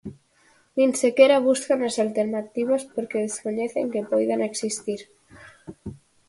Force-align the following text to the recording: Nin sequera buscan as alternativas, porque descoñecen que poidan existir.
Nin 0.77 0.91
sequera 1.01 1.43
buscan 1.49 1.79
as 1.89 1.95
alternativas, 2.05 2.81
porque 2.93 3.23
descoñecen 3.25 3.91
que 3.93 4.07
poidan 4.11 4.41
existir. 4.49 5.01